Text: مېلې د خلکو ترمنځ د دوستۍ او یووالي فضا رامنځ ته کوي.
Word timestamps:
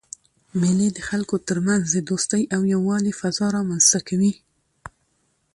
مېلې 0.59 0.87
د 0.93 0.99
خلکو 1.07 1.35
ترمنځ 1.47 1.83
د 1.91 1.97
دوستۍ 2.09 2.43
او 2.55 2.61
یووالي 2.73 3.13
فضا 3.19 3.47
رامنځ 3.55 3.83
ته 3.91 3.99
کوي. 4.07 4.33